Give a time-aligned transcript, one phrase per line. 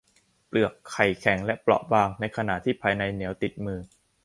[0.47, 3.79] เปลือกไข่แข็งและเปราะบาง ในขณะที่ภายในเหนียวติดนิ้วมือ